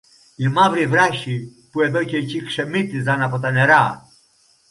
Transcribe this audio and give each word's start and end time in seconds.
οι 0.35 0.47
μαύροι 0.47 0.87
βράχοι, 0.87 1.51
που 1.71 1.81
εδώ 1.81 2.03
κι 2.03 2.15
εκεί 2.15 2.45
ξεμύτιζαν 2.45 3.21
από 3.21 3.39
τα 3.39 3.51
νερά 3.51 4.09